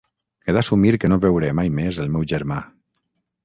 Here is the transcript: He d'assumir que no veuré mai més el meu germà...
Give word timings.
He 0.47 0.55
d'assumir 0.57 0.93
que 1.03 1.11
no 1.13 1.19
veuré 1.27 1.53
mai 1.61 1.71
més 1.77 2.03
el 2.07 2.13
meu 2.17 2.29
germà... 2.35 2.61